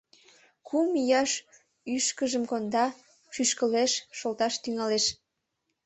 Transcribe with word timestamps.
Кум 0.67 0.89
ияш 1.01 1.31
ӱшкыжым 1.93 2.43
конда, 2.51 2.85
шӱшкылеш, 3.33 3.91
шолташ 4.17 4.53
тӱҥалеш. 4.63 5.05